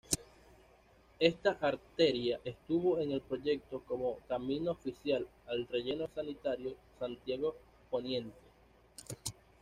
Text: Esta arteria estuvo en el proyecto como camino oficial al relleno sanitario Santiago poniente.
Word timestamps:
Esta 1.19 1.59
arteria 1.61 2.39
estuvo 2.43 2.97
en 2.99 3.11
el 3.11 3.21
proyecto 3.21 3.81
como 3.81 4.17
camino 4.27 4.71
oficial 4.71 5.27
al 5.45 5.67
relleno 5.67 6.07
sanitario 6.15 6.73
Santiago 6.97 7.55
poniente. 7.91 8.33